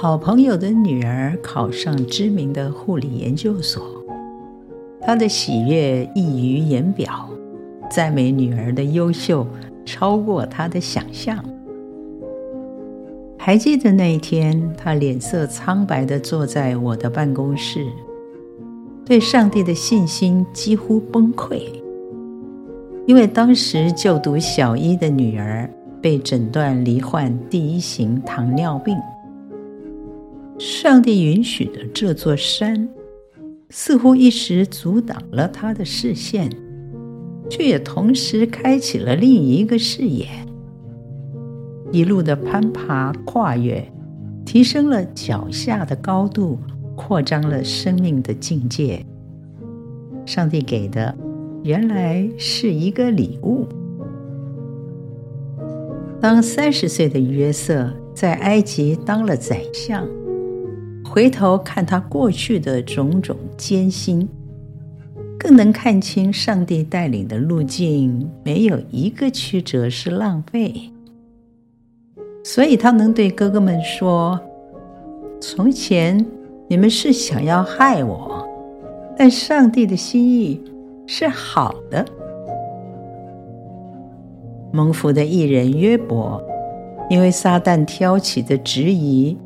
[0.00, 3.82] 好朋友的女儿考上知名的护理研究所，
[5.00, 7.28] 他的喜悦溢于言表，
[7.90, 9.44] 赞美女儿的优秀
[9.84, 11.44] 超过他的想象。
[13.36, 17.84] 还记得那一天，他脸色苍白地坐在我的办公室，
[19.04, 21.60] 对上帝的信心几乎崩溃，
[23.04, 25.68] 因为当时就读小一的女儿
[26.00, 28.96] 被诊断罹患第一型糖尿病。
[30.58, 32.88] 上帝允许的这座山，
[33.70, 36.50] 似乎一时阻挡了他的视线，
[37.48, 40.26] 却也同时开启了另一个视野。
[41.92, 43.88] 一路的攀爬跨越，
[44.44, 46.58] 提升了脚下的高度，
[46.96, 49.06] 扩张了生命的境界。
[50.26, 51.16] 上帝给的，
[51.62, 53.64] 原来是一个礼物。
[56.20, 60.04] 当三十岁的约瑟在埃及当了宰相，
[61.08, 64.28] 回头看他过去的种种艰辛，
[65.38, 70.90] 更能看清上帝带领的路径，没有一个曲折是浪费。
[72.44, 74.38] 所以他能对哥哥们说
[75.40, 76.24] ：“从前
[76.68, 78.46] 你们是想要害我，
[79.16, 80.62] 但上帝的心意
[81.06, 82.04] 是好的。”
[84.72, 86.40] 蒙福的义人约伯，
[87.08, 89.36] 因为撒旦挑起的质疑，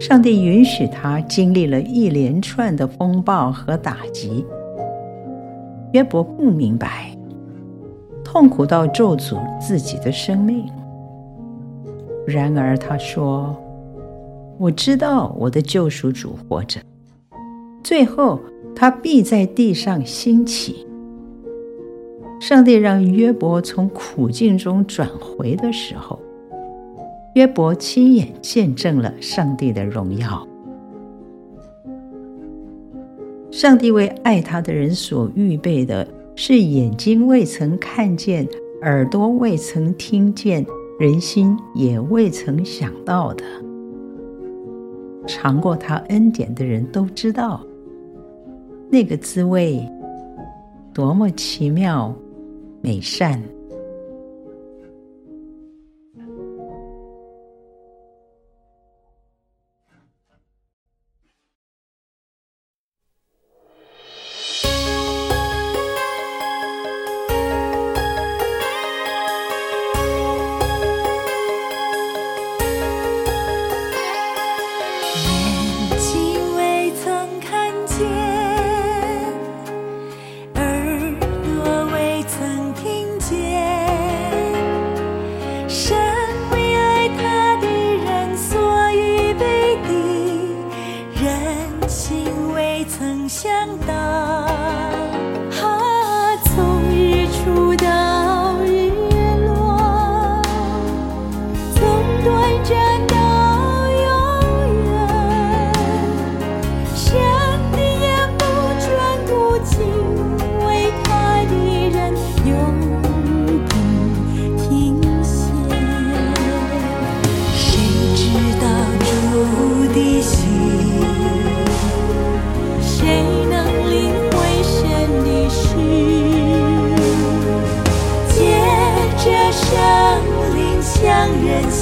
[0.00, 4.44] 上帝允许他经历了一连串的风暴和打击。
[5.92, 7.16] 约伯不明白，
[8.24, 10.66] 痛苦到咒诅自己的生命。
[12.26, 13.56] 然而他说
[14.58, 16.80] ：“我知道我的救赎主活着，
[17.82, 18.40] 最后
[18.74, 20.86] 他必在地上兴起。”
[22.40, 26.18] 上帝让约伯从苦境中转回的时候，
[27.34, 30.46] 约伯亲眼见证了上帝的荣耀。
[33.50, 38.46] 上帝为爱他的人所预备的是眼睛未曾看见，
[38.82, 40.64] 耳朵未曾听见。
[40.96, 43.44] 人心也未曾想到的，
[45.26, 47.60] 尝过他恩典的人都知道，
[48.88, 49.84] 那个滋味
[50.92, 52.14] 多么奇妙、
[52.80, 53.42] 美善。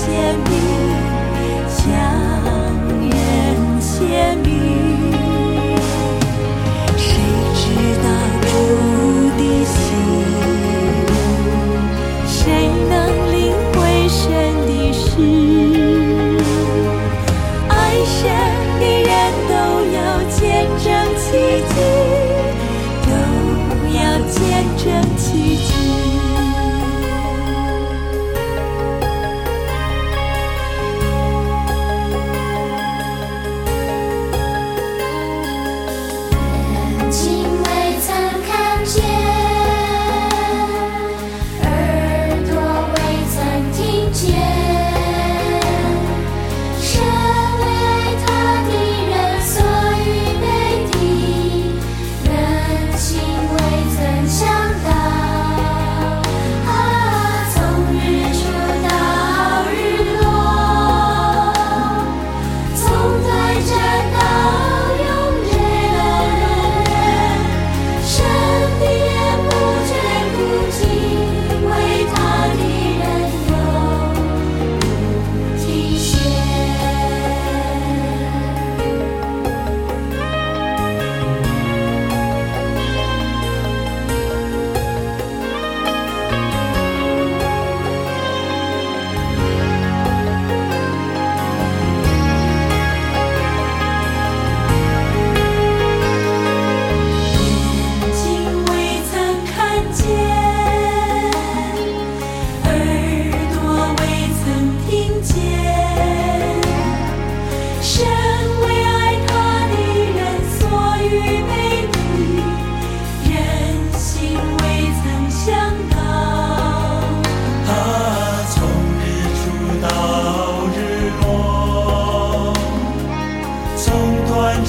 [0.07, 0.82] 肩并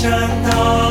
[0.04, 0.12] 战
[0.52, 0.83] 到